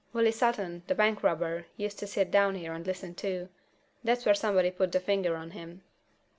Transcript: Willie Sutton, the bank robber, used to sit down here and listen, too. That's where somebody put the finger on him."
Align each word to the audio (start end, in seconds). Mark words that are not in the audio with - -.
Willie 0.13 0.31
Sutton, 0.31 0.81
the 0.87 0.95
bank 0.95 1.21
robber, 1.21 1.67
used 1.77 1.99
to 1.99 2.07
sit 2.07 2.31
down 2.31 2.55
here 2.55 2.73
and 2.73 2.87
listen, 2.87 3.13
too. 3.13 3.49
That's 4.03 4.25
where 4.25 4.33
somebody 4.33 4.71
put 4.71 4.91
the 4.93 4.99
finger 4.99 5.35
on 5.35 5.51
him." 5.51 5.83